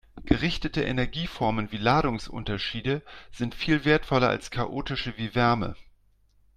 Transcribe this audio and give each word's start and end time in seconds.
Gerichtete 0.25 0.81
Energieformen 0.83 1.71
wie 1.71 1.77
Ladungsunterschiede 1.77 3.03
sind 3.31 3.53
viel 3.53 3.85
wertvoller 3.85 4.29
als 4.29 4.49
chaotische 4.49 5.15
wie 5.17 5.35
Wärme. 5.35 5.75